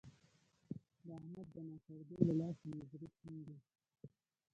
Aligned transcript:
د 1.05 1.07
احمد 1.19 1.47
د 1.55 1.57
ناکړدو 1.69 2.15
له 2.27 2.33
لاسه 2.39 2.63
مې 2.75 2.83
زړه 2.91 3.07
شين 3.17 3.37
دی. 3.47 3.57